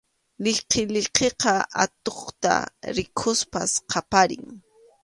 Liqiliqiqa 0.43 1.53
atuqta 1.83 2.53
rikuspas 2.95 3.71
qaparin. 3.91 4.45